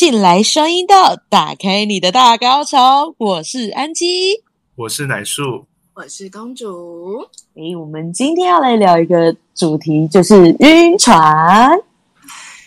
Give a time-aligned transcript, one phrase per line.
[0.00, 3.14] 进来双音道，打开你的大高潮。
[3.18, 4.42] 我是安吉，
[4.74, 7.26] 我是奶树，我是公主。
[7.54, 11.78] 诶，我们今天要来聊一个主题，就是晕船。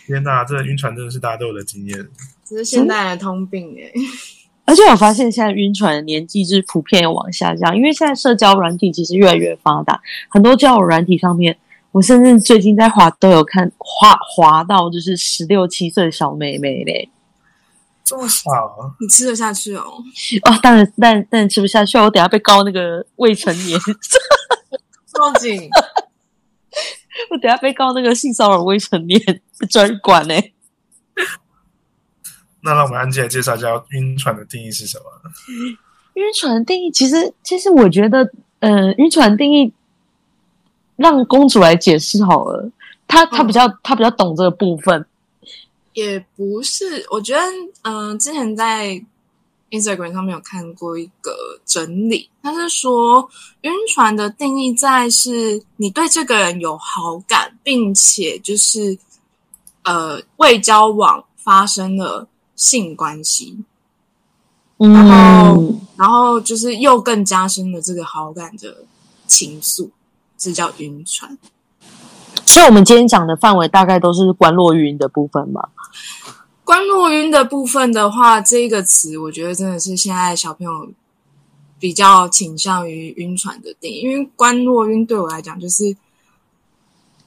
[0.06, 2.06] 天哪，这晕船真的是大家都有的经验，
[2.44, 3.90] 这是现代的通病哎。
[4.66, 11.58] 而且我发现现在晕船的年纪是普遍往下降，因为现在社交软体其实越来越发达，很多交友软体上面，
[11.90, 17.10] 我甚至最近在滑都有看滑滑到就是十六七岁的小妹妹嘞。
[18.04, 18.94] 这么少？
[19.00, 19.82] 你吃得下去哦？
[20.44, 23.80] 哦，当然，但但吃不下去，我等下被告那个未成年，
[25.12, 25.68] 报警！
[27.30, 29.18] 我等下被告那个性骚扰未成年，
[29.70, 30.34] 专管呢。
[32.60, 35.04] 那让我们安吉来介绍一下晕船的定义是什么？
[36.14, 38.30] 晕船的定义，其实其实我觉得，
[38.60, 39.72] 呃，晕船定义
[40.96, 42.70] 让公主来解释好了，
[43.08, 45.06] 她她比较她比较懂这个部分。
[45.94, 47.42] 也不是，我觉得，
[47.82, 49.02] 嗯，之前在
[49.70, 53.28] Instagram 上面有看过一个整理，他是说
[53.62, 58.96] 晕船的定义在是你对这个人有好感，并且就是
[59.82, 63.56] 呃未交往发生了性关系，
[64.78, 68.84] 然后然后就是又更加深了这个好感的
[69.26, 69.90] 情愫，
[70.36, 71.36] 这叫晕船。
[72.46, 75.68] 所以，我们今天讲的范围大概都是关落晕的部分嘛？
[76.64, 80.88] 关落晕的部分的话，这个词我觉得真的是现在小朋友
[81.78, 84.00] 比较倾向于晕船的定义。
[84.00, 85.96] 因为关落晕对我来讲，就是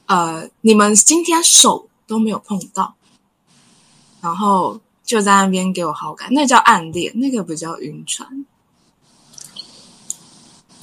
[0.06, 2.94] 呃，你们今天手都没有碰到，
[4.20, 8.44] 然后就在那边给我好感，那叫暗恋，那个不叫晕船。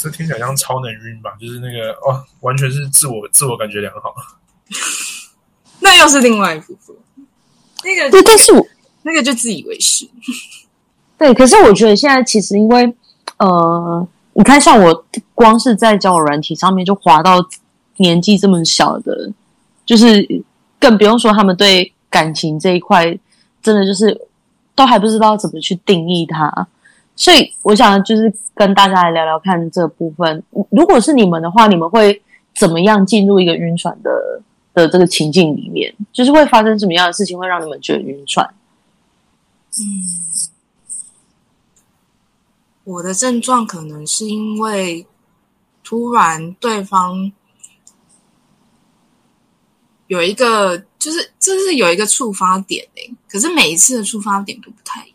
[0.06, 1.31] 这听起来像超能晕吧？
[1.42, 4.14] 就是那个哦，完全是自我自我感觉良好。
[5.81, 6.95] 那又是另外一部分。
[7.84, 8.64] 那个对，但是我
[9.02, 10.08] 那个就自以为是。
[11.17, 12.95] 对，可是我觉得现在其实因为
[13.38, 17.44] 呃，你看像我光是在交友软体上面就滑到
[17.98, 19.32] 年纪这么小的，
[19.88, 20.44] 就是
[20.80, 23.05] 更不用说他们对感情这一块，
[23.64, 24.27] 真的就是
[24.76, 26.67] 都还不知道怎么去定义它。
[27.15, 30.43] 所以我想就是跟大家来聊聊看这部分。
[30.70, 32.21] 如果是你们的话，你们会
[32.55, 34.42] 怎么样进入一个晕船的
[34.73, 35.95] 的这个情境里面？
[36.11, 38.53] 就是会发生什么样的事情会让你们觉得晕船？
[39.77, 39.83] 嗯，
[42.83, 45.05] 我的症状可能是因为
[45.83, 47.32] 突然对方
[50.08, 55.14] 有一个，就是这是有一个触发点诶，可是每一次的触发点都不太一样。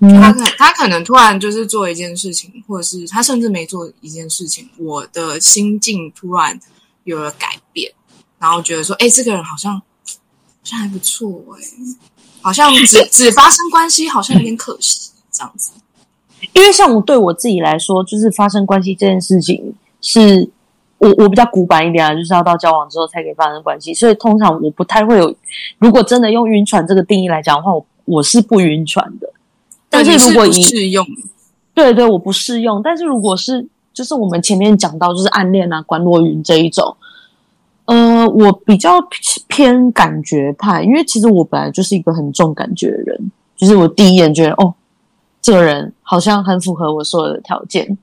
[0.00, 6.58] 他可他可能突然就是做一件事情，或者是他甚至没做一件事情，我的心境突然
[7.04, 7.92] 有了改变，
[8.38, 9.82] 然后觉得说，哎，这个人好像好
[10.62, 11.62] 像还不错哎。
[12.42, 15.72] 好像只 只发生关系，好像有点可惜这样子。
[16.52, 20.48] 因为像我对我自己来说，就是发生关系这件事情，是
[20.98, 23.92] 我我比较古板一点啊，就是要到交往之后才可以发生关系。
[23.92, 25.34] 所以通常我不太会有，
[25.78, 29.32] 如果真的用晕船这个定义来讲的话，我我是不晕船的。
[30.04, 31.06] 但是如果适用，
[31.74, 32.82] 对对，我不适用。
[32.82, 36.96] 但是如果是就是我们前面讲到，就是暗恋啊、关落云这一种。
[37.86, 38.94] 呃，我比较
[39.46, 44.74] 偏感觉派，因为其实我本来就是一个很重感觉的人，就是我第一眼觉得，哦，
[45.40, 47.96] 这个人好像很符合我所有的条件，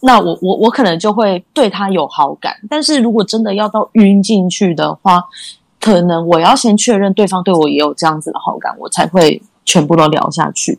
[0.00, 2.54] 那我我我可能就会对他有好感。
[2.70, 5.24] 但是如果真的要到晕进去的话，
[5.80, 10.78] 可能我要先确认对方对我也有这样子的好感，我才会全部都聊下去。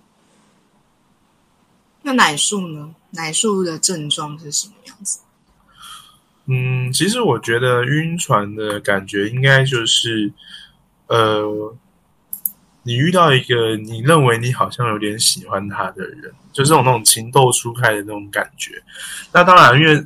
[2.02, 2.96] 那奶树呢？
[3.12, 5.20] 奶树的症状是什么样子？
[6.46, 10.32] 嗯，其实我觉得晕船的感觉应该就是，
[11.08, 11.76] 呃，
[12.84, 18.82] 你遇到一个你认为你好像有点喜欢他的人，就这种那种情窦初开的那种感觉。
[19.34, 20.06] 那当然，因为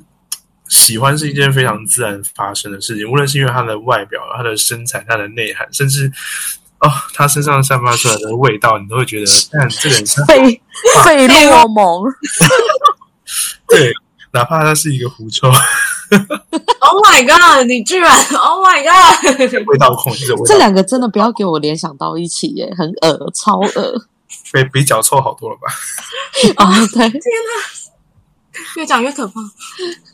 [0.67, 6.11] 喜欢是一件非常自然发生的事情，无论是因为他的外表、他的身材、他的内涵，甚至
[6.81, 10.61] 哦，他身上散发出来的味道，你都会觉得，但这个人费
[11.05, 12.03] 费洛蒙，
[13.69, 13.93] 对，
[14.31, 15.49] 哪怕他是一个狐臭。
[16.11, 17.65] Oh my god！
[17.65, 19.39] 你居然 Oh my god！
[19.67, 24.05] 味道控制，这两个真的不要给我联想到一起耶，很恶，超恶，
[24.51, 25.71] 比比脚臭好多了吧？
[26.57, 29.35] 啊，对，天哪，越讲越可怕。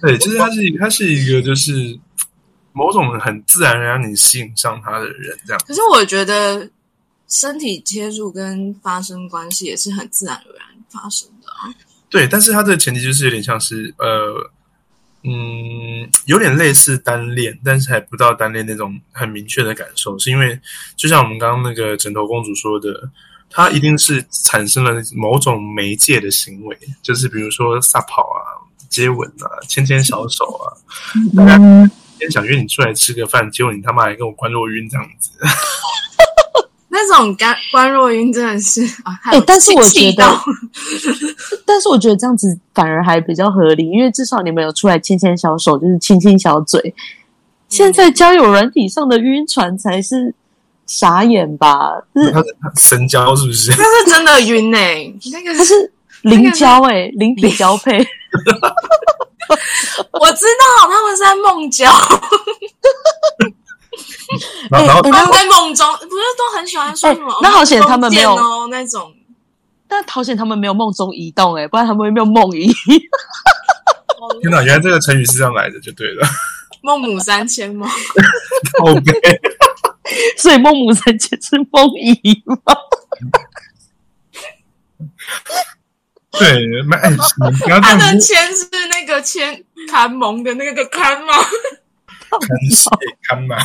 [0.01, 1.97] 对，就是他是他是一个就是
[2.77, 5.62] 某种很自然而然你吸引上他的人，这样。
[5.68, 6.69] 可是我觉得
[7.27, 11.74] 身体接触跟发生关系也是很自然而然发生的啊。
[12.09, 14.51] 对，但是它的前提就是有点像是呃。
[15.24, 20.57] 嗯，有点类似单恋，但是还不到单恋那种很明确的感受，是因为
[20.95, 23.09] 就像我们刚刚那个枕头公主说的，
[23.50, 28.39] 她一定是产生了某种媒介的行为，就是比如说撒跑啊、
[28.88, 30.71] 接吻啊、牵牵小手啊。
[31.35, 35.31] 大家今天想约你出来吃个饭，结果你他妈还跟我关若晕这样子。
[36.89, 40.23] 那种关关若晕真的是啊，哎、但是我觉得，
[41.63, 46.95] 但是我觉得这样子反而还比较合理，因为至少你们有出来牵牵小手，就是亲亲小嘴。
[47.69, 50.33] 现在交友软体上的晕船才是
[50.87, 52.01] 傻眼吧？
[52.15, 52.33] 就是
[52.77, 53.69] 神交是不是？
[53.77, 55.91] 那是真的晕哎、那个它是
[56.21, 57.99] 零交哎、零体交配。
[60.11, 61.85] 我知道他们是在梦交，
[64.69, 67.31] 然后然后哎他们在梦中不是都很喜欢说什么？
[67.33, 69.13] 哎那好险他们没有哦那种。
[69.89, 72.67] 但好险他们没有梦中移动哎、不然他们会没有梦遗。
[74.41, 76.27] 天哪，原来这个成语是这样来的，就对了。
[76.81, 77.89] 孟母三迁吗
[78.83, 79.01] ？？OK，，
[80.38, 82.57] 所以孟母三迁是梦遗吗？
[86.39, 87.18] 对，那哎，你
[87.57, 91.34] 不要这他的签是那个签看蒙的那个看吗？
[92.30, 92.92] 看谁
[93.24, 93.56] 看嘛。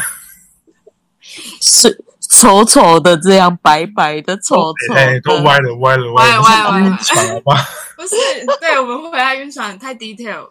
[1.61, 5.43] 是丑丑的这样白白的丑丑哎，都的。
[5.43, 7.65] 歪了，歪了，歪了，歪歪歪船好吧？
[7.97, 8.17] 不是，
[8.61, 10.51] 对我们回来晕船太 detail 了。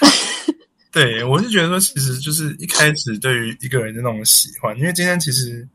[0.92, 5.66] 对，我是觉得说，其实就是一开始对于一个人的那种喜欢，因为今天其实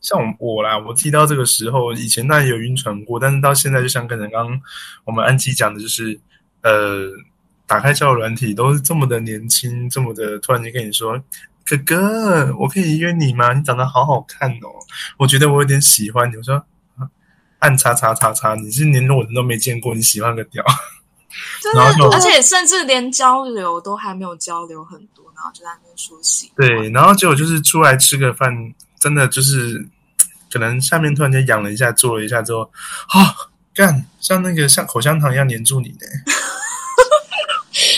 [0.00, 4.60] 像我我啦，我提到这个时候，以前那也有晕船过，但是到现在，就像可能刚刚
[5.04, 6.18] 我们安琪讲的，就是
[6.62, 7.10] 呃，
[7.66, 11.22] 打开交友软体都是这么的年轻，这么的突然间跟你说。
[11.62, 13.52] 哥哥，我可以约你吗？
[13.52, 14.74] 你长得好好看哦，
[15.18, 16.34] 我觉得我有点喜欢你。
[16.36, 16.56] 我说，
[16.96, 17.06] 啊
[17.60, 20.64] 按叉叉叉叉，你是连我人都没见过，你喜欢个屌？
[21.62, 26.66] 真然后就的，而且甚至连交流都还没有交流很多，然后就在那边说喜欢。
[26.66, 28.52] 对，然后结果就是出来吃个饭，
[29.00, 29.84] 真的就是
[30.52, 32.70] 可能下面突然间痒了一下，做了一下之后，
[33.08, 33.34] 啊，
[33.74, 35.96] 干像那个像口香糖一样粘住你呢。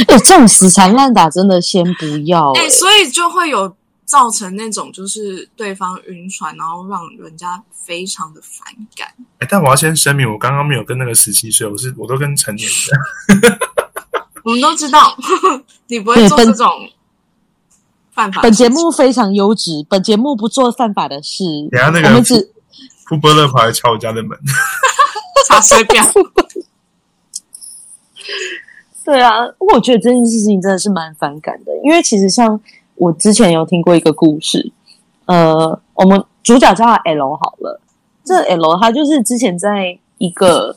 [0.06, 9.08] 哎、这种死缠烂打真的先不要、哎、哎、所以就会有造成那种就是对方晕船，然后让人家非常的反感。
[9.38, 13.42] 哎，但我要先声明，我刚刚没有跟那个十七岁，我是我都跟成年人。
[14.44, 15.16] 我们都知道
[15.88, 16.68] 你不会做这种
[18.12, 18.52] 犯法本。
[18.52, 21.44] 节目非常优质，本节目不做犯法的事。
[21.70, 22.52] 等下那个我们只
[23.08, 24.38] 不伯乐跑来敲我家的门，
[25.48, 26.04] 查水表，
[29.04, 32.60] 对啊，我觉得这件事情真的是蛮反感的，因为其实像
[32.94, 34.72] 我之前有听过一个故事，
[35.26, 37.80] 呃，我们主角叫他 L 好了，
[38.24, 40.76] 这 L 他就是之前在一个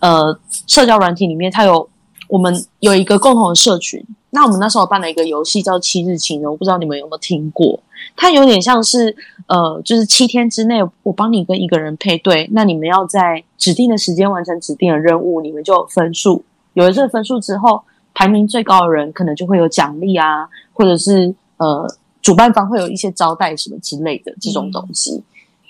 [0.00, 1.88] 呃社交软体里面，他有
[2.28, 4.02] 我们有一个共同的社群，
[4.36, 7.80] 那我们那时候办了一个游戏叫七日情人，我不知道你们有没有听过，
[8.14, 9.16] 它有点像是
[9.46, 16.44] 呃，就是七天之内我帮你跟一个人配对，那你们要在指定的时间完成指定的任务，你们就有分数。
[16.74, 21.88] 有了这个分数之后，排名最高的人可能就会有奖励啊，或者是呃，
[22.20, 25.22] 主办方会有一些招待什么之类的这种东西。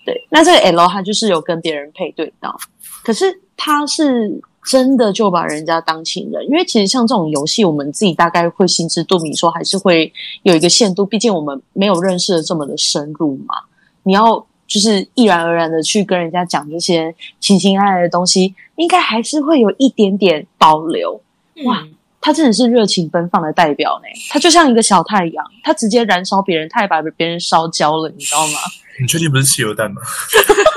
[0.05, 2.57] 对，那这个 L 他就是有跟别人配对到，
[3.05, 3.27] 可是
[3.57, 13.55] 他是真的就把人家当情人，因为其实像这种游戏，我们自己大概会心知肚明，说还是会有一个限度，毕竟我们没有认识的这么的深入嘛。
[14.03, 21.21] 你要就是毅然而然的去跟人家讲这些情情爱爱的东西，应该还是会有一点点保留。
[21.65, 28.59] 哇嗯他真的是热情奔放的代表呢，他就像一个小太阳，他直接燃烧别人，他也把别人烧焦了，你知道吗？
[29.01, 30.03] 你确定不是汽油弹吗？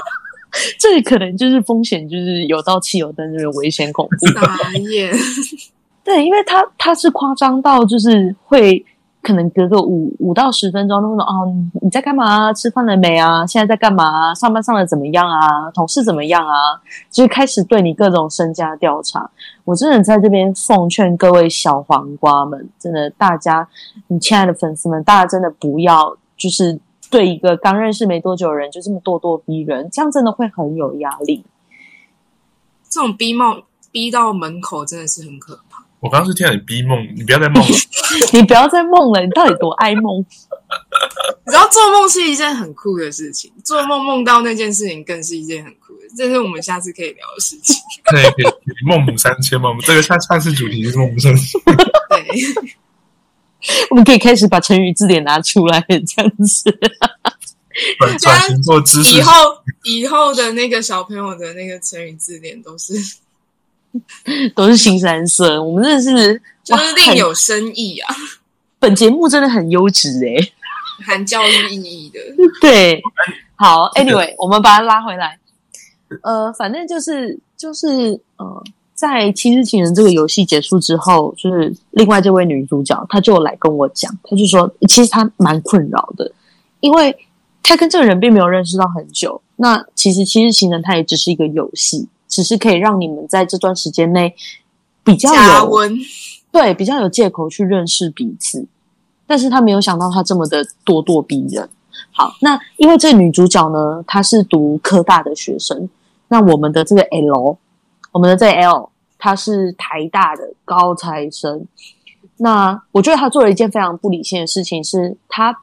[0.79, 4.27] 这里可能就是风险，就是有到汽油灯这个危险恐怖。
[4.34, 5.13] 傻眼，
[6.03, 8.84] 对，因为他他是夸张到就是会
[9.22, 12.51] 可能隔个五五到十分钟，都会说哦你你在干嘛？
[12.53, 13.46] 吃饭了没啊？
[13.46, 14.34] 现在在干嘛？
[14.34, 15.70] 上班上的怎么样啊？
[15.72, 16.53] 同事怎么样啊？
[17.12, 19.29] 就是开始对你各种身家调查。
[19.65, 23.68] 我真的在这边奉劝各位小黄瓜们，真的大家，
[24.08, 26.79] 你亲爱的粉丝们，大家真的不要就是
[27.10, 31.44] 对一个刚认识没多久的人就这么咄咄逼人，这样真的会很有压力。
[32.89, 35.84] 这种逼梦逼到门口真的是很可怕。
[36.00, 37.70] 我刚刚是听到你逼梦，你不要再梦了。
[38.32, 40.25] 你不要再梦了，你到底多爱梦？
[41.46, 47.75] 你知道做梦是一件很酷的事情，做梦梦到那件事情更是一件很酷的，这是我们下次可以聊的事情。
[48.12, 48.46] 那也可以
[48.86, 49.70] 孟母三千嘛。
[49.70, 51.60] 我们这个下下次主题是梦母三千。
[52.10, 52.28] 对，
[53.92, 56.80] 我们可以开始把成语字典拿出来，这样子。
[57.98, 59.32] 转转型做知识以后
[59.84, 62.94] 以后的那个小朋友的那个成语字典都是
[64.54, 65.63] 都是新三色。
[65.63, 68.13] 我们真的是就是另有深意啊！
[68.80, 70.51] 本节目真的很优质哎，
[71.06, 72.20] 含教育意义的。
[72.60, 73.01] 对，
[73.56, 75.39] 好，Anyway，我们把它拉回来。
[76.24, 78.63] 呃，反正就是就是呃，
[79.00, 86.29] 在七日情人这个游戏结束之后，就是另外这位女主角，她就来跟我讲，她就说，其实她蛮困扰的，
[86.82, 87.15] 因为
[87.63, 89.41] 她跟这个人并没有认识到很久。
[89.56, 94.36] 那其实七日情人它也只是一个游戏，只是可以让你们在这段时间内
[95.01, 95.89] 比较有
[96.51, 98.65] 对比较有借口去认识彼此。
[99.25, 101.70] 但是她没有想到她这么的咄咄逼人。
[102.12, 105.88] 好，那因为这个女主角呢，她是读科大的学生。
[106.27, 107.58] 那我们的这个 L，
[108.12, 111.66] 我们的这 L，他是台大的高材生。
[112.38, 115.56] 那我觉得他做了一件非常不理性的事情，是他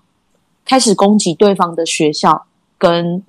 [0.64, 3.22] 开始攻击对方的学校、跟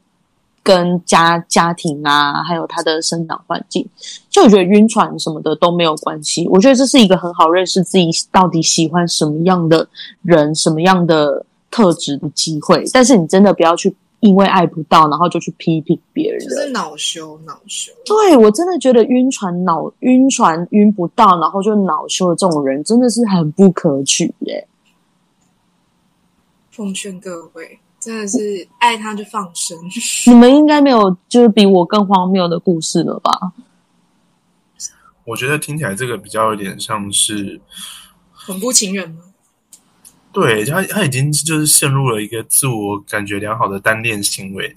[0.62, 3.88] 跟家家庭啊，还有他的生长环境。
[4.30, 6.48] 就我觉得晕船什么的都没有关系。
[6.50, 9.88] 我觉得这是一个很好认识自己到底喜欢什么样的
[10.22, 12.84] 人、什么样的特质的机会。
[12.94, 13.96] 但是你真的不要去。
[14.20, 17.92] 因为爱不到，然后就去批评别人，就是恼羞恼羞。
[18.06, 24.68] 对我真的觉得晕船恼晕船晕不到，然后就恼羞的这种人，真的是很不可取耶。
[26.72, 29.78] 奉劝各位，真的是爱他就放生。
[30.28, 33.54] 你们应该没有就是比我更荒谬的故事了吧？
[35.26, 37.60] 我觉得听起来这个比较有点像是
[38.46, 39.24] 恐怖情人吗？
[40.40, 44.76] 对他，他已经就是陷入了一个自我感觉良好的单恋行为。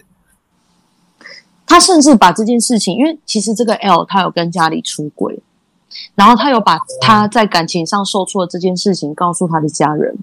[1.67, 5.39] 他甚至把这件事情，因为其实这个 L 他有跟家里出轨，
[6.15, 10.17] 然后他有把他在感情上受挫这件事情告诉他的家人。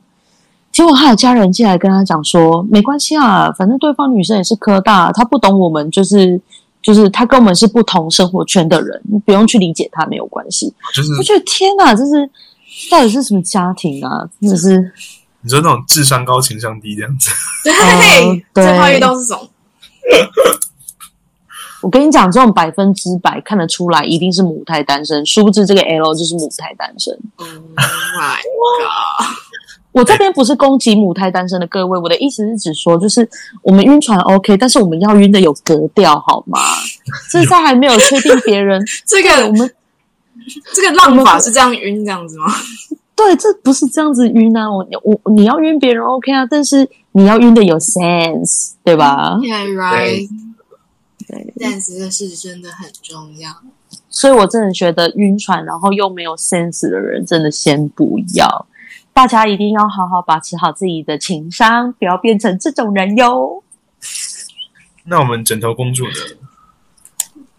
[0.71, 6.39] 结果他的家人进来跟他讲说：“没关系啊，反正对方女生也是科大，他不懂我们，就是
[6.81, 12.29] 就是他跟我们是不同生活圈的人，你不用去理解他，没有关系。”就是我觉得天哪，这是
[12.91, 14.27] 到底是什么家庭啊？
[14.41, 14.91] 真的是。
[15.47, 17.31] 你说那种智商高情商低这样子，
[17.63, 19.49] 对，这话遇到这种，
[21.81, 27.17] 我跟你讲，这种百分之百看得出来一定是母胎单身，殊不知这个 L 就是母胎单身。
[27.37, 29.37] Oh my god！
[29.93, 33.27] 我这边不是攻击母胎单身的各位，我的意思是指说，就是
[33.63, 36.59] 我们晕船 OK，但是我们要晕的有格调好吗？
[37.31, 39.73] 这在还没有确定别人 这个我们
[40.75, 42.53] 这个浪法是这样晕这样子吗？
[43.17, 44.69] 对，这不是这样子晕啊！
[44.69, 50.29] 我我你要晕别人 OK 啊，但是你要晕的有 sense，对吧？Yeah, right.
[51.27, 53.51] 对，sense 这事真的很重要。
[54.07, 58.67] 所以我真的觉得晕船然后又没有 sense 的人，真的先不要。
[59.13, 63.63] 大家一定要好好把持好自己的情商，不要变成这种人哟。
[65.05, 66.46] 那我们枕头公主呢？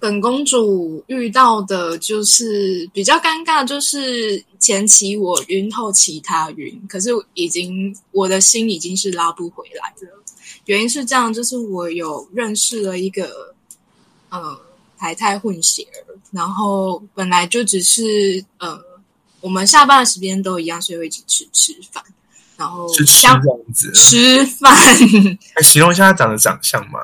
[0.00, 10.22] 本公主遇到的就是比较尴尬，就是前期我晕，后期她晕，可是已经我的心已经是拉不回来了。
[10.66, 13.52] 原因是这样，就是我有认识了一个
[14.28, 14.56] 呃
[14.96, 18.80] 台泰混血儿，然后本来就只是呃
[19.40, 22.04] 我们下班的时间都一样，所以会一起吃吃饭，
[22.56, 23.42] 然后是吃这样
[23.74, 24.96] 子吃饭。
[25.64, 27.00] 形容一下他长的长相嘛？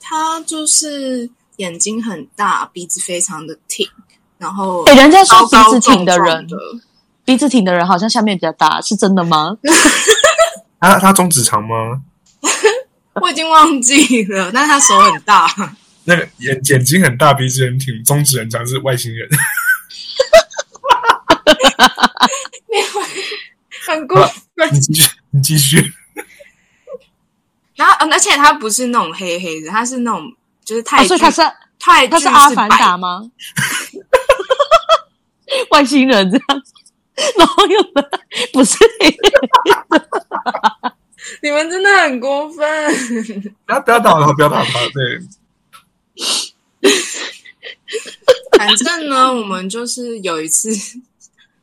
[0.00, 1.28] 他就是。
[1.56, 3.86] 眼睛很大，鼻子非常的挺，
[4.38, 6.46] 然后哎，人家说鼻子挺的人，
[7.24, 9.56] 鼻子挺的人好像下面比较大，是真的吗？
[10.80, 12.02] 他他中指长吗？
[13.20, 15.46] 我已经忘记了，但是他手很大。
[16.04, 19.28] 那个眼眼睛很大，鼻子很挺，中指很长，是外星人。
[23.86, 25.92] 很过分，你继续，你继续。
[27.76, 30.34] 然后，而且他不是那种黑黑的，他是那种。
[30.64, 31.42] 就是太，所以他是
[31.78, 33.22] 太，他是阿凡达吗？
[35.70, 36.46] 外星人这样，
[37.36, 37.78] 然后又
[38.52, 38.78] 不是，
[41.42, 42.94] 你们真的很过分！
[43.66, 45.20] 不要不要打他，不要打他，对。
[48.56, 50.70] 反正呢，我们就是有一次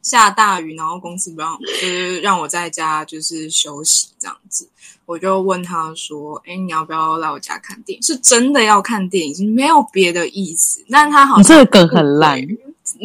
[0.01, 4.69] 下大雨，然后公司不让，就是让我在家就是休息这样子。
[5.09, 8.03] 我就问他说：“哎，你要不要来我家看电影？
[8.03, 10.85] 是真的要看电影，没有别的意思。
[10.87, 12.39] 但是他好像这个梗很烂，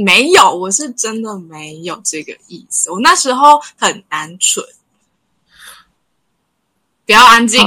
[0.04, 2.90] 没有，我是真的没有这个意思。
[2.90, 4.62] 我那时候很单纯，
[7.06, 7.58] 不要安静，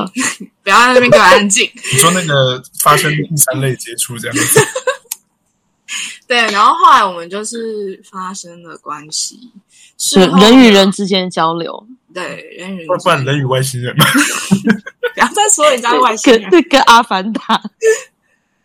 [0.62, 1.68] 不要在那边给我安静。
[1.92, 4.60] 你说那个发生第三类接触这样子，
[6.30, 6.38] 对。
[6.52, 9.52] 然后后来我们就是发生了关系，
[9.98, 11.88] 是人与人之间的交流。”
[12.18, 14.04] 对，人与不然人与外星人嘛，
[15.14, 17.62] 不要再说人家外星人，跟跟阿凡达。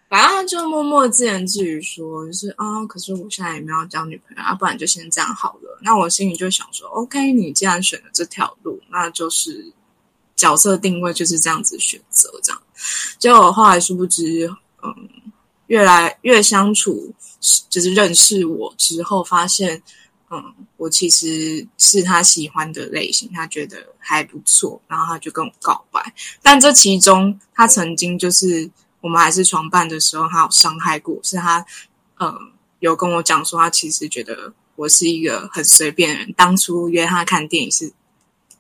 [0.09, 5.79] 反正他就默默自言自语说，就是啊，可是我现在也没有交女朋友啊，不然就先这样好了。
[5.83, 9.71] 那我心里就想说，OK，你既然选了这条路，那就是
[10.35, 12.63] 角色定位就是这样子选择，这样。
[13.19, 14.51] 结果后来殊不知，
[14.83, 14.95] 嗯，
[15.67, 17.15] 越来越相处，
[17.69, 19.83] 就是认识我之后，发现，
[20.33, 26.01] 嗯，我其实是他喜欢的类型，他觉得还不错，然后他就跟我告白。
[26.41, 28.71] 但这其中，他曾经就是
[29.03, 31.65] 我们还是床伴的时候，他有伤害过，是他，
[32.19, 32.35] 嗯，
[32.81, 36.33] 有跟我讲说，他其实觉得我是一个很随便的人。
[36.33, 37.93] 当初约他看电影是。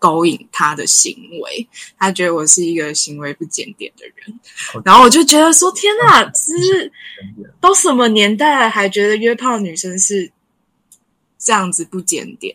[0.02, 4.40] 勾引他的行为，他觉得我是一个行为不检点的人，
[4.84, 6.90] 然后我就觉得说：天哪，是
[7.60, 10.32] 都什么年代了，还觉得约炮女生是
[11.42, 12.54] 这样子不检点？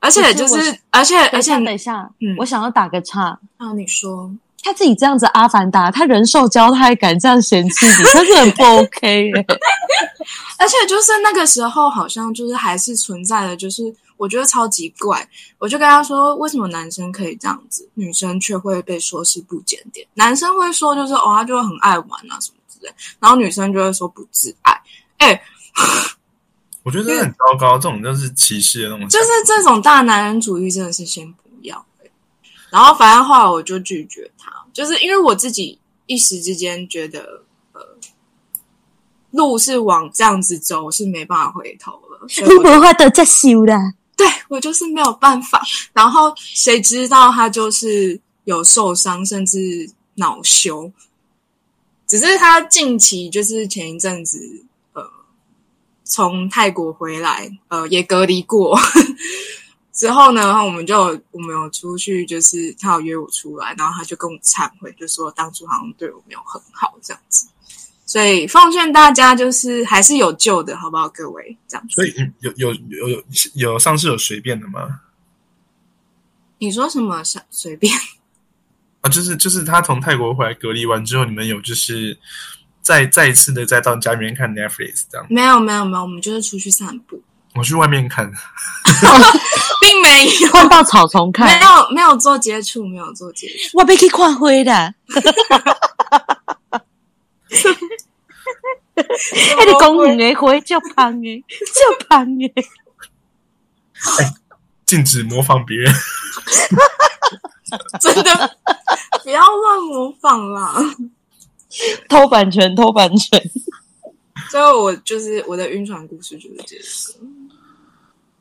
[0.00, 4.30] 而且就是，而且而且，等一下，嗯，我想要打个岔啊，你说
[4.62, 9.30] 他自己这样子，阿凡达，他人兽交，他还敢这样嫌弃你， 他是很不 OK。
[10.58, 13.94] 而且就是那个时候，好像就是还是存在的，就是。
[14.16, 20.06] 我觉得超级怪，我就跟他说：“为什么男生可以这样子，女生却会被说是不检点？
[20.14, 24.80] 男生会说就是哦，他就很爱玩啊什么之类，然后女生就会说不自爱。”
[25.18, 25.42] 哎，
[26.84, 29.08] 我觉得这很糟糕，这种就是歧视的那种。
[29.08, 31.84] 就是这种大男人主义，真的是先不要。
[32.70, 37.80] 然后反正后来我就拒绝他，就是因为我自己一时之间觉得，呃，
[39.30, 42.26] 路是往这样子走，是没办法回头了。
[42.28, 43.78] 你不会得再修了。
[44.16, 45.62] 对我就是没有办法，
[45.92, 50.92] 然后谁知道他就是有受伤，甚至恼羞。
[52.06, 54.73] 只是他近期就是前一阵子，呃，
[56.04, 58.78] 从泰国回来，呃，也隔离过
[59.92, 60.98] 之后呢，我们就
[61.30, 67.48] 我们有出去，就是他有约我出来，然后他就跟我忏悔，就说当初好像对我没有很好这样子。
[68.06, 71.56] 所以奉劝大家，就是还是有救的，好不好，各位？
[71.66, 71.88] 这样。
[71.88, 75.00] 所以有有有有有上次有随便的吗？
[76.58, 77.92] 你说什么随随便？
[79.00, 82.18] 啊，就是就是他从泰国回来隔离完之后，你们有就是
[82.84, 85.26] 再再一次的再到家里面看 Netflix 这样？
[85.30, 87.20] 没有没有没有，我们就是出去散步。
[87.54, 88.30] 我去外面看，
[89.80, 93.78] 并没有换到草丛看，没有没有做接触，没有做接触。
[93.78, 94.94] 我被去看灰的。
[99.56, 102.46] 那个公园的花叫胖的，叫胖的。
[104.18, 104.34] 哎，
[104.84, 105.94] 禁止模仿别人，
[108.00, 108.56] 真的
[109.22, 110.74] 不要乱模仿啦！
[112.08, 113.40] 偷版权，偷版权。
[114.50, 116.82] 最后，我就是我的晕船故事就是这个。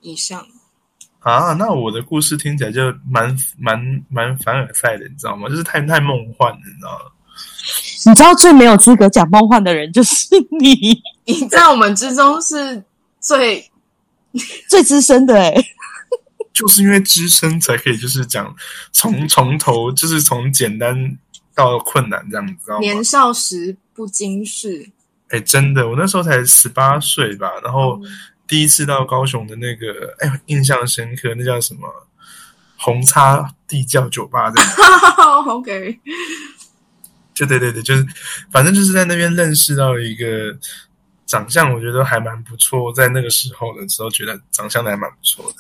[0.01, 0.45] 以上
[1.19, 5.47] 啊，那我的故事听起来就蛮蛮蛮凡尔赛的，你知道吗？
[5.47, 7.11] 就是太太梦幻了，你知道吗？
[8.05, 10.27] 你知道最没有资格讲梦幻的人就是
[10.59, 12.83] 你，你在我们之中是
[13.21, 13.71] 最
[14.67, 15.53] 最资深的哎，
[16.51, 18.53] 就是因为资深才可以，就是讲
[18.91, 21.17] 从从头，就是从简单
[21.55, 22.79] 到困难这样子，知道吗？
[22.81, 24.89] 年少时不经事，
[25.29, 27.99] 哎，真的，我那时候才十八岁吧，然后
[28.47, 31.87] 第一次到高雄的那个，哎，印象深刻，那叫什么
[32.77, 34.61] 红叉地窖酒吧 的
[35.47, 35.99] ，OK。
[37.33, 38.05] 就对对对，就是
[38.51, 40.55] 反正就是在那边认识到一个
[41.25, 42.93] 长相，我觉得还蛮不错。
[42.93, 45.57] 在那个时候的时候，觉得长相还蛮不错的，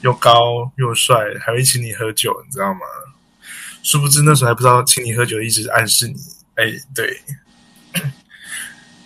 [0.00, 2.80] 又高又帅，还会请你喝酒，你知道吗？
[3.82, 6.14] 殊不知那时候还不知道请你喝酒一直暗示你。
[6.54, 6.64] 哎，
[6.94, 7.20] 对。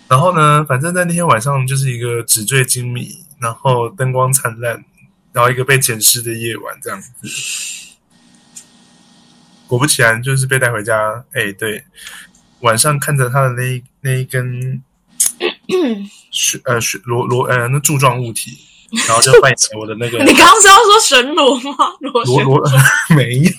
[0.07, 4.85] 然后呢，反正在那天晚上就是一个纸醉金迷，然后灯光灿烂，
[5.33, 7.09] 然后一个被捡尸的夜晚这样子。
[9.67, 11.25] 果不其然，就是被带回家。
[11.33, 11.83] 哎，对，
[12.61, 14.81] 晚上看着他的那那一根
[16.31, 18.57] 是呃是螺螺呃那柱状物体，
[19.07, 20.19] 然后就扮演我的那个。
[20.23, 21.75] 你刚刚是要说神螺吗？
[21.99, 22.63] 螺螺
[23.13, 23.51] 没有，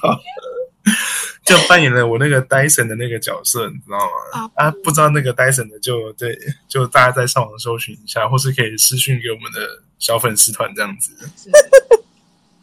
[1.49, 4.51] 就扮演了我那个 Dyson 的那个角色，你知道吗？
[4.55, 11.13] 啊，不知道那个 Dyson 的就对，就大家在上网搜寻一下，或是可以私讯给我们的小粉丝团这样子。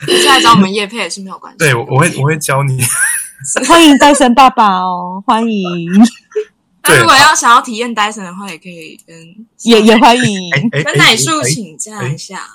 [0.05, 1.57] 现在找我们叶配也是没有关系。
[1.57, 2.79] 对，我会我会教你。
[3.67, 5.89] 欢迎戴森爸爸哦，欢迎。
[6.87, 9.15] 那如果要想要体验戴森的话，也可以跟
[9.63, 12.47] 也也欢迎跟奶树请教一下。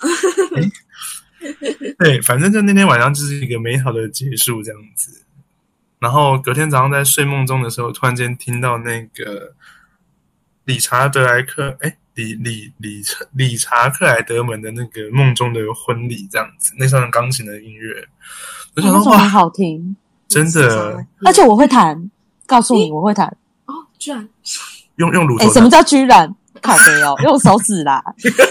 [1.98, 5.22] 对，反正就那天晚上就是一个美好的结束这样子。
[6.00, 9.54] 然后隔天早上在睡梦中的时候，突然间听到那个
[10.64, 18.08] 理查德莱克，哎，理理理理查克莱德门的那个梦中的婚礼这样子，那上钢琴的音乐，
[18.74, 19.94] 我想说哇，好听。
[20.26, 22.10] 真的，而且我会弹，
[22.46, 23.26] 告诉你我会弹
[23.66, 24.28] 哦，居然
[24.96, 26.34] 用用乳什么叫居然？
[26.62, 28.02] 靠背哦， 用手指啦，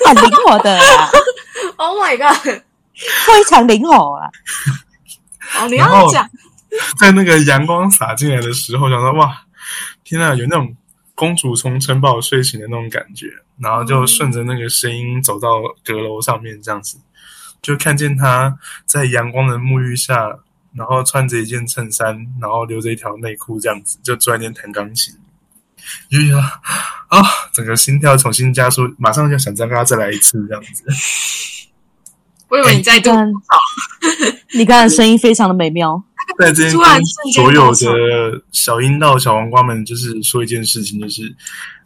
[0.05, 1.09] 很灵活的啦，
[1.77, 2.61] Oh my god！
[3.25, 4.27] 非常灵活啊。
[5.59, 6.27] 哦，你要讲
[6.99, 9.43] 在那个阳光洒进来的时候，想说哇，
[10.03, 10.75] 天啊，有那种
[11.15, 13.27] 公主从城堡睡醒的那种感觉，
[13.57, 16.97] 然后就顺着那个声音走到阁楼上面，这样子
[17.61, 20.29] 就看见她在阳光的沐浴下，
[20.73, 25.13] 然后穿着一件衬衫，然后留着一条内裤，这样子就坐在那边弹钢琴。
[26.09, 26.39] 就觉得
[27.07, 30.83] 啊，整个心跳重新加速，马上就想再跟他再来一次这样子。
[32.49, 33.31] 我以为你在度但
[34.55, 36.03] 你刚才 声音非常的美妙，
[36.37, 37.03] 在这边
[37.33, 41.35] 所有的小阴道、小黄瓜们，就是说一件事情，就是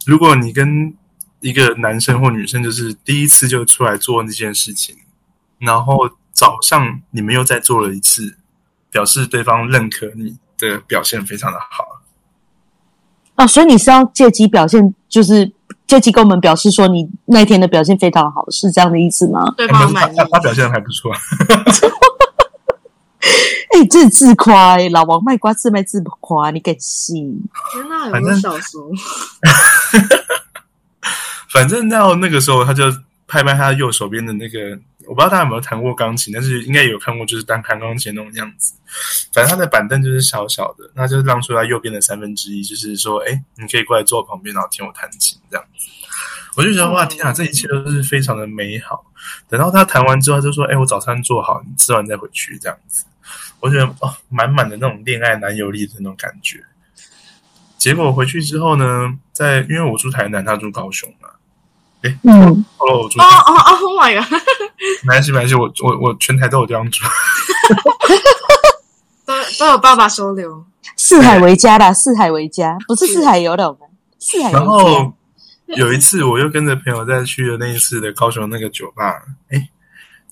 [0.06, 0.94] 如果你跟
[1.40, 4.96] 一个男生或女生，就是第一次就出来做那件事情，
[5.58, 8.36] 然后早上你们又再做了一次，
[8.90, 11.84] 表示对方认可你的表现非常的好。
[13.36, 15.52] 哦，所以你是要借机表现，就是
[15.86, 19.44] 借机跟我们表示说你那天的表现非常好，是这样的意思吗？
[19.56, 21.12] 对方满意他，他表现的还不错，
[23.74, 27.42] 哎、这自夸哎、老王卖瓜自卖自夸，你敢信？
[27.72, 28.88] 天哪，有反正没有小说？
[31.52, 32.84] 反正到那个时候，他就
[33.26, 38.74] 拍拍他右手边的那个，我不知道大家有没有弹过钢琴，但是应该也有看过，就是当弹钢琴那种样子。
[39.32, 45.88] 反正他的板凳就是小小的，那就让出他右边的三分之一，就是说，哎，你可以过来坐我旁边，然后听我弹琴这样子。
[46.56, 49.04] 我就觉得哇，天啊，这一切都是非常的美好。
[49.48, 53.04] 等到他弹完之后，他就说，哎，我早餐做好，你吃完再回去这样子。
[53.64, 56.62] 我觉得哦，满满的那种恋爱男友力的那种感觉。
[57.78, 61.30] 结果回去之后呢，在因为我住台南，他住高雄嘛，
[62.24, 64.30] 嗯，后来我住哦哦哦，Oh my god！
[65.04, 67.02] 没关系，没关系，我我我全台都有地方住。
[69.24, 70.66] 都都有爸爸收留，
[70.98, 75.14] 四海为家啦，四海为家，不是四海游泳啊，四海为然后。
[75.68, 79.70] 有一次，我又跟着朋友再去了那一次的高雄那个酒吧，哎，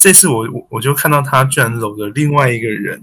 [0.02, 3.00] 这次我我我就看到他居然搂着另外一个人，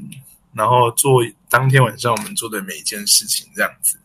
[0.53, 3.97] 然后做当天晚上我们做的每一件事情，这样子。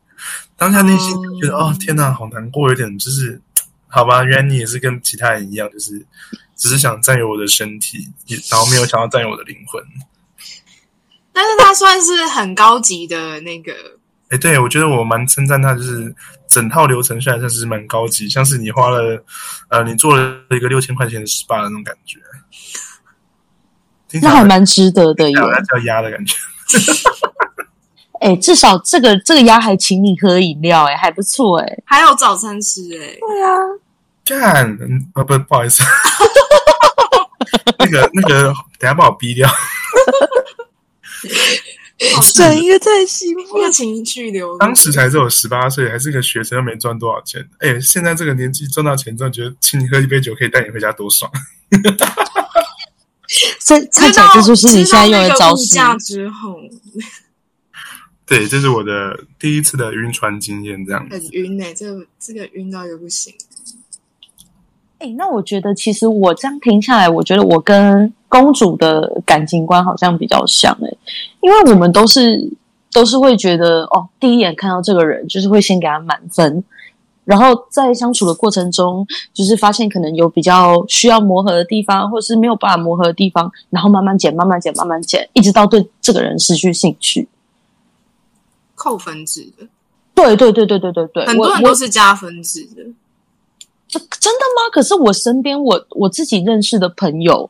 [0.56, 3.40] 当下内心就觉得，哦哦，天哪，好难过，有点就是，
[3.88, 6.06] 好吧，原来你也是跟其他人一样，就是
[6.54, 9.82] 只是想占有我的身体，也然后没有想要占有我的灵魂。
[11.32, 13.72] 但是他算是很高级的那个，
[14.28, 16.14] 哎，对，我觉得我蛮称赞他，就是
[16.46, 19.22] 整套流程下来算是蛮高级，像是你花了，
[19.68, 22.20] 呃，你做了一个六千块钱的 SPA 的那种感觉，
[24.22, 25.36] 那还蛮值得的耶！
[25.38, 26.36] 好像叫鸭的感觉。
[28.20, 31.78] 哎、至少这个这个鸭还请你喝饮料，哎，还不错，哎。
[31.84, 33.58] 还有早餐吃哎、对啊，
[34.24, 35.82] 干，嗯啊，不，不好意思，
[37.78, 38.44] 那个那个，
[38.78, 39.50] 等下把我逼掉。
[42.34, 47.46] 整一个太幸福那个情绪流露，当时才只有十八岁，还是个学生，又没赚多少钱。
[47.58, 51.30] 哎，现在这个年纪赚到钱之后，觉得请你喝一杯酒可以带你回家，多爽！
[53.60, 56.30] 这看起来这就是你现在用的招式
[58.26, 61.14] 对，这是我的第一次的晕船经验，这样子。
[61.14, 63.34] 很晕哎、这个这个晕到又不行。
[64.98, 70.88] 哎、那我觉得其实我这样停下来，我觉得我跟公主的感情观好像比较像哎、
[71.42, 72.50] 因为我们都是
[72.90, 76.64] 都是会觉得哦，第一眼看到这个人就是会先给他满分，
[77.24, 87.28] 然后在相处的过程中，就是发现可能有比较需要磨合的地方，或是没有办法磨合的地方，然后慢慢减，慢慢减，慢慢减，一直到对这个人失去兴趣。
[88.74, 89.66] 扣分制的，
[90.14, 92.82] 对对对对对对对，很多人都是加分制的。
[93.86, 94.70] 这真的吗？
[94.72, 97.48] 可是我身边我我自己认识的朋友，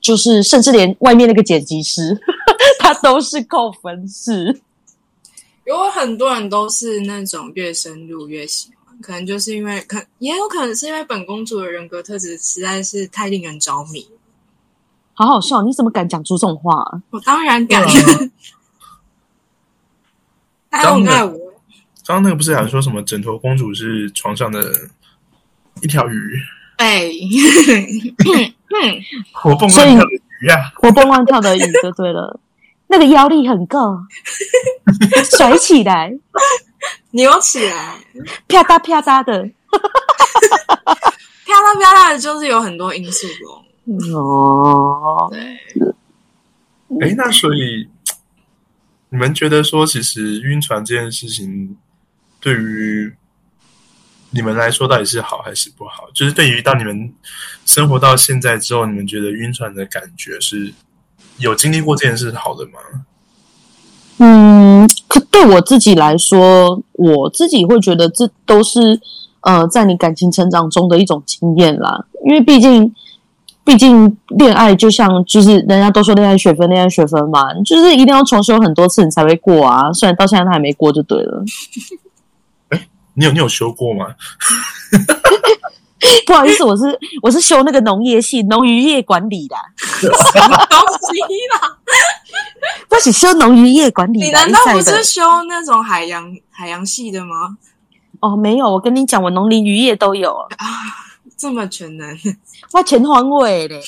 [0.00, 2.20] 就是甚至连外面那个剪辑师，
[2.78, 4.60] 他都是扣分制。
[5.64, 14.06] 有很多人都是那种越深入越喜欢，可能就是因为可也有可能是因为本公主的人格特质实在是太令人着迷。
[15.14, 17.02] 好好笑，你怎么敢讲出这种话、啊？
[17.10, 18.02] 我当然敢，对
[20.70, 21.32] 啊 他很爱我。
[22.06, 24.72] 刚刚那个不是讲说什么枕头公主是床上的
[25.82, 26.40] 一条鱼，
[26.78, 27.08] 哎，
[29.32, 30.10] 活蹦乱跳的
[30.40, 30.72] 鱼啊！
[30.76, 32.40] 活蹦乱跳的鱼就对了，
[32.88, 33.96] 那个腰力很够，
[35.30, 36.12] 甩起来，
[37.12, 37.98] 扭起来，
[38.48, 39.50] 啪嗒啪嗒的。
[41.44, 43.64] 啪嗒啪嗒的，就是有很多因素咯。
[44.16, 45.40] 哦，对，
[47.00, 47.88] 哎，那所以
[49.08, 51.76] 你们觉得说，其实晕船这件事情
[52.38, 53.12] 对于
[54.30, 56.08] 你们来说到底是好还是不好？
[56.14, 57.12] 就是对于到你们
[57.66, 60.72] 生活到现在之后，你们觉得晕船的感觉是
[61.38, 62.78] 有经历过这件事好的吗？
[64.18, 69.00] 嗯，可对我自己来说，我自己会觉得这都是
[69.40, 72.04] 呃，在你感情成长中的一种经验啦。
[72.24, 72.94] 因为毕竟，
[73.64, 79.92] 毕竟恋爱就像就是人家都说恋爱学分，恋爱学分嘛，就是一定要重修很多次你才会过啊。
[79.92, 81.44] 虽然到现在他还没过，就对了。
[83.14, 84.06] 你有你有修过吗？
[86.26, 89.56] 不好意思，我是我是修那个农业系农渔业管理的，
[90.00, 90.08] 什
[90.48, 91.20] 么东西
[91.52, 91.76] 啦？
[92.88, 94.26] 我是修农渔业管理的。
[94.26, 97.58] 你难道不是修那种海洋海洋系的吗？
[98.20, 100.66] 哦，没有，我跟你讲，我农林渔业都有啊，
[101.36, 102.18] 这么全能？
[102.72, 103.82] 哇全方位嘞。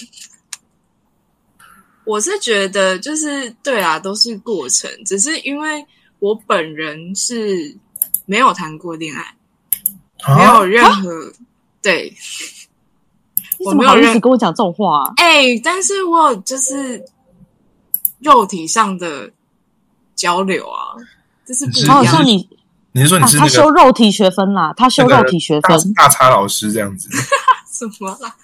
[2.05, 5.87] 我是觉得就是对啊，都是过程，只是因为
[6.19, 7.77] 我本人是
[8.27, 9.35] 没有谈过恋爱，
[10.35, 11.33] 没啊有任何
[11.83, 12.15] 对，
[13.59, 15.13] 你怎么好意我没有认思跟我讲这种话、啊？
[15.17, 17.05] 哎、但是我有就是
[18.21, 19.31] 肉体上的
[20.15, 20.95] 交流啊，
[21.45, 22.49] 这是不一是哦，样说你
[22.93, 25.93] 你是说你是那个修肉体学分啦，他修肉体学大分。
[25.95, 27.09] 大叉老师这样子？
[27.73, 28.37] 什么啦？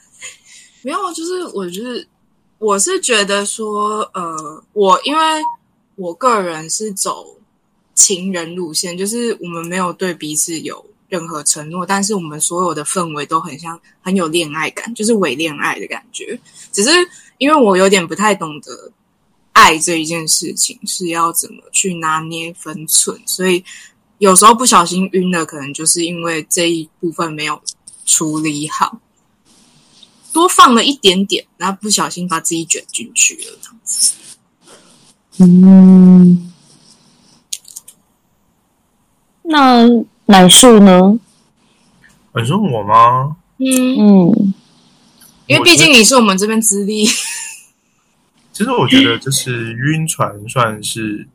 [0.83, 2.09] 没有，就是我就是
[2.59, 5.22] 我是觉得说，呃，我因为
[5.96, 7.37] 我个人是走
[7.94, 16.38] 情人路线，就是我们没有对彼此有任何承诺，但是我们所有的氛围都很像很有恋爱感，就是伪恋爱的感觉。
[16.71, 16.90] 只是
[17.38, 18.92] 因为我有点不太懂得
[19.53, 23.64] 爱这一件事情是要怎么去拿捏分寸，所以
[24.18, 27.61] 有时候不小心晕了，可能就是因为这一部分没有
[28.05, 29.01] 处理好。
[30.31, 34.12] 多放了一点点，然后不小心把自己卷进去了，这样子。
[35.38, 36.53] 嗯，
[39.42, 39.88] 那
[40.31, 41.19] 奶树呢？
[42.35, 43.37] 你说我吗？
[43.57, 43.64] 嗯，
[43.99, 44.55] 嗯，
[45.47, 47.07] 因为毕竟你是我们这边资历，
[48.53, 51.27] 其实我觉得就是晕船算是，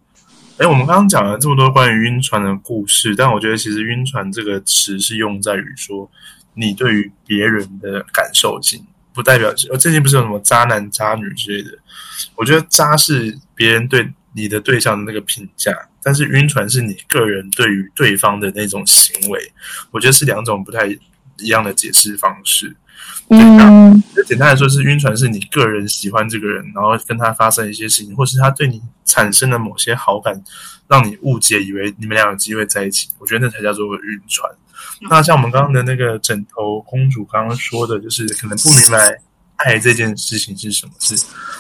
[0.58, 6.10] 哎，我们刚刚讲了这么多关于晕船的故事，但我觉得其实晕船这个词是用在于说
[6.54, 11.72] 你对于别人的感受性，不代表呃最近不是有什么渣男渣女之类的。
[12.36, 19.40] 我觉得渣是别人对你的对象的那个评价，但是晕船是你个人对于对方的那种行为，
[19.92, 20.88] 我觉得是两种不太
[21.38, 22.76] 一样的解释方式。
[23.30, 30.44] 嗯，就简单来说，是晕船是你个人喜欢这个人，然后跟他发生一些事情，或是他对你产生了某些好感，
[30.88, 33.10] 让你误解以为你们俩有机会在一起。
[33.20, 34.52] 我觉得那才叫做晕船。
[35.10, 39.18] 那像我们刚刚的那个枕头公主刚刚说的，就是可能不明白
[39.56, 41.16] 爱这件事情是什么事。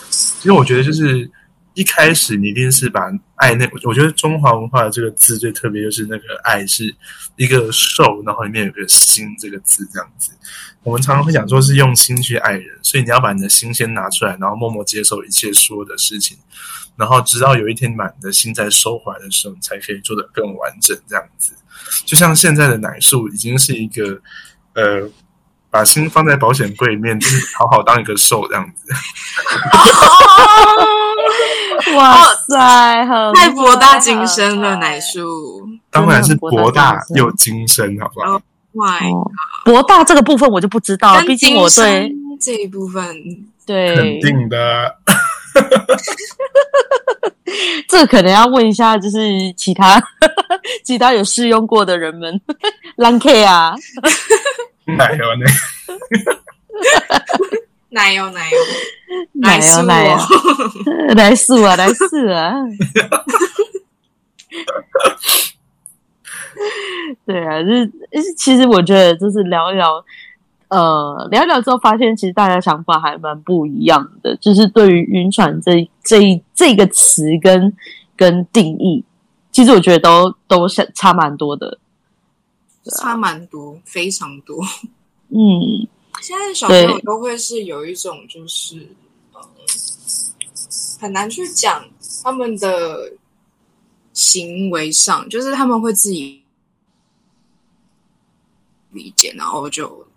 [0.09, 1.29] 其实我觉得就是
[1.73, 6.95] 一开始你一定是把爱那，我觉得中华文化的这个字最特别，就是那个爱是
[7.35, 10.31] 一个受，然后里面有个心这个字这样子。
[10.83, 16.37] 我们常常会讲说是用心去爱人，所以你要把你的心先拿出来，然后默默接受一切说的事情，
[16.95, 20.95] 然后直到有一天把你的心再收回来的时候，你才可以做得更完整。
[21.07, 21.53] 这样子，
[22.05, 24.21] 就像现在的奶树已经是一个
[24.73, 25.09] 呃，
[25.71, 28.93] 把心放在保险柜里面，就是好好当一个兽这样子。
[31.95, 35.67] 哇塞，太博大精深了，奶叔。
[35.89, 38.41] 当然是博博大又精深，好不好？
[39.65, 43.15] 博大这个部分我就不知道，跟毕竟我精对这一部分，
[43.65, 44.95] 对肯定的。
[47.87, 49.19] 这可能要问一下，就是
[49.55, 50.01] 其他
[50.83, 52.39] 其他有试用过的人们
[52.97, 53.75] n K 啊，
[54.85, 55.45] 奶油呢？
[57.93, 58.57] 奶油奶油
[59.33, 62.53] 奶油奶油哦，来试啊， 来试 啊。
[67.25, 67.91] 对啊，就是
[68.37, 70.03] 其实我觉得就是聊一聊，
[70.69, 74.35] 呃，聊一聊之后发现，其实大家想法还蛮不一样的。
[74.37, 77.75] 就是对于晕船这这这个词跟
[78.15, 79.03] 跟定义，
[79.51, 81.77] 其实我觉得都都是差蛮多的。
[82.99, 84.57] 差蛮多，非常多。
[85.29, 85.87] 嗯，
[86.21, 88.87] 现在小朋友都会是有一种就是，
[89.33, 89.41] 嗯，
[90.99, 91.85] 很难去讲
[92.23, 93.11] 他们的
[94.13, 96.41] 行为上，就是他们会自己
[98.91, 100.07] 理解，然后就，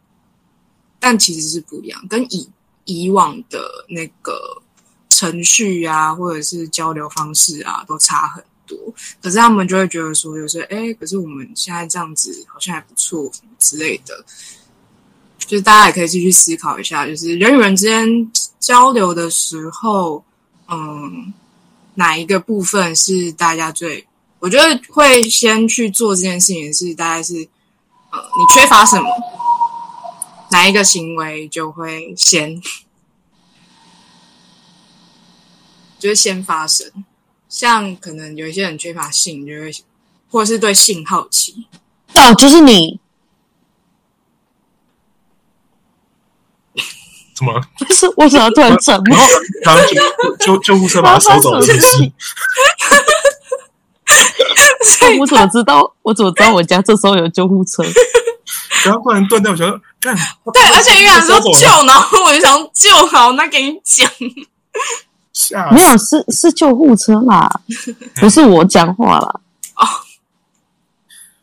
[1.00, 2.48] 但其实是不一样，跟以
[2.84, 4.62] 以往的那个
[5.08, 8.78] 程序啊，或者是交流方式啊，都差很多。
[9.20, 13.28] 可是他们就会觉得说，有时候，哎，可是我们现在这样子好像还不错，
[13.58, 14.24] 之类的。
[15.46, 20.22] 就是大家也可以继续思考一下，就是人与人之间交流的时候，
[20.68, 21.32] 嗯，
[21.94, 24.04] 哪一个部分是大家最，
[24.40, 27.34] 我觉得会先去做这件事情是大概是，
[28.10, 29.08] 呃，你缺乏什么，
[30.50, 32.60] 哪一个行为就会先，
[35.98, 36.90] 就是先发生。
[37.48, 39.72] 像可能有一些人缺乏性，就会
[40.28, 41.64] 或者是对性好奇。
[42.14, 42.98] 哦，就是你，
[47.36, 47.60] 怎么了？
[47.78, 49.16] 不是为什么突然沉默？
[49.62, 51.76] 然后救救救护车把他收走了，是？
[55.20, 55.94] 我怎么知道？
[56.02, 57.82] 我怎么知道我家这时候有救护车？
[58.84, 60.16] 然后突然断掉，我想说，干
[60.54, 64.10] 对，而且玉兰说救，然后我就想救好，那给你讲。
[65.32, 67.50] 吓没有，是是救护车啦，
[68.20, 69.40] 不是我讲话啦。
[69.76, 69.86] 哦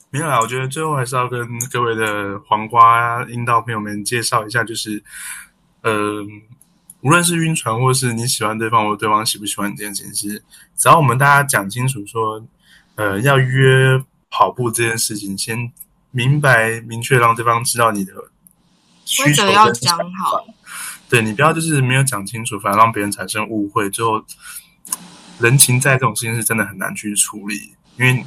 [0.09, 1.39] 没有啦，我觉得最后还是要跟
[1.71, 5.03] 各位的黄瓜阴道朋友们介绍一下，就是，
[5.83, 6.25] 呃，
[7.01, 10.43] 无论是晕船，或是你喜欢对方，或对方喜不喜欢你这件事情，是
[10.75, 12.43] 只要我们大家讲清楚说，
[12.95, 15.71] 呃，要约跑步这件事情，先
[16.11, 18.13] 明白明确让对方知道你的
[19.05, 20.45] 需求要讲好。
[21.09, 24.23] 对你不要就是没有讲清楚，反而让别人产生误会，最后
[25.39, 28.25] 人情债这种事情是真的很难去处理，因为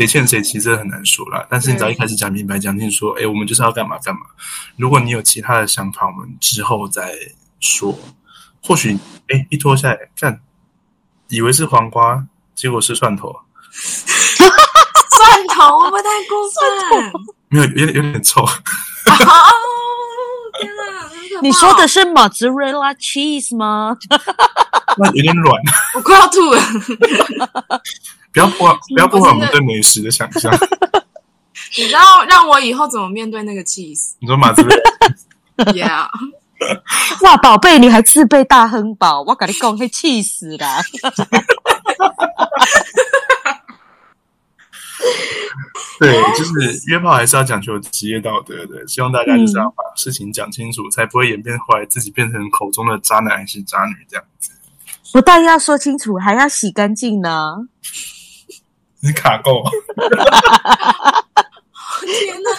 [0.00, 1.46] 谁欠谁其实真的很难说啦。
[1.50, 4.20] 但是你只要一开始讲明白、讲清楚说，哎，我们就是要干嘛干嘛。
[4.76, 7.12] 如果你有其他的想法，我们之后再
[7.60, 7.94] 说。
[8.62, 10.40] 或许，哎，一脱下来看，
[11.28, 13.28] 以为是黄瓜，结果是蒜头，
[14.40, 16.62] 蒜头会不会太过分？
[17.50, 18.42] 没有，有点有点臭。
[21.42, 23.94] 你说的是 mozzarella cheese 吗？
[24.96, 25.62] 那有点软，
[25.94, 26.62] 我快要吐了。
[28.32, 30.52] 不要破坏，不要破坏我们对美食的想象。
[31.76, 34.76] 你知道让我以后怎么面对那个 cheese？Yeah，你说马子贝，
[37.22, 40.82] 哇，宝贝，你还自备大亨堡，我跟你讲，会气死啦！
[45.98, 48.86] 对，就是约炮还是要讲求职业道德的。
[48.86, 54.50] 希望大家就是要把事情讲清楚，才不会演变后来自己变成口中的渣男还是渣女这样子。
[55.12, 57.68] 不但要说清楚，还要洗干净呢。
[59.02, 59.62] 你卡够，
[62.02, 62.50] 天哪！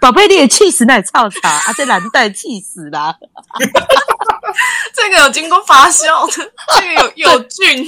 [0.00, 1.72] 宝贝，你也气死那也操茶啊！
[1.76, 3.16] 这蓝带气死啦！
[4.94, 7.84] 这个有经过发酵的，这个有有菌。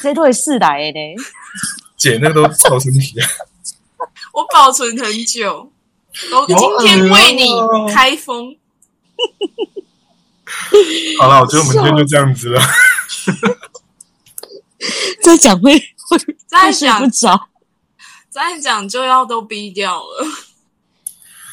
[0.00, 1.22] 这都会是来的呢。
[1.96, 3.14] 姐那个都臭身体。
[4.32, 5.70] 我保存很久，
[6.32, 7.48] 我今天为你
[7.92, 8.56] 开封。
[11.20, 12.60] 好了，我觉得我们今天就这样子了。
[15.22, 15.72] 再讲会
[16.08, 16.16] 会
[16.46, 17.48] 再会睡讲不着，
[18.30, 20.26] 再讲就要都逼掉了。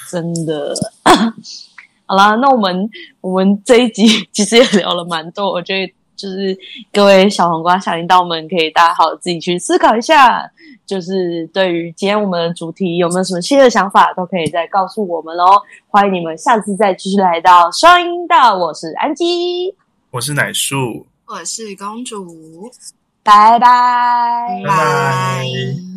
[0.10, 0.74] 真的。
[2.08, 2.90] 好啦，那我们
[3.20, 6.56] 我们这一集 其实也聊了蛮多，我觉得就是
[6.94, 10.48] 各位小黄瓜、小铃铛们，可以大家好好自己去思考一下，
[10.86, 15.60] 就是对于今天我们的主题有没有什么新的想法，都可以再告诉我们哦。
[15.88, 19.74] 欢迎你们下次再继续来到双音道，我是安吉，
[20.12, 22.72] 我是奶树，我是公主，
[23.26, 24.62] 拜拜。
[24.64, 25.95] 拜拜